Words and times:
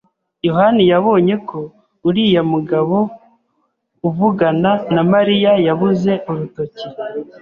yohani 0.47 0.83
yabonye 0.91 1.35
ko 1.49 1.59
uriya 2.07 2.41
mugabo 2.53 2.97
uvugana 4.07 4.71
na 4.95 5.01
Mariya 5.11 5.51
yabuze 5.67 6.11
urutoki. 6.29 6.83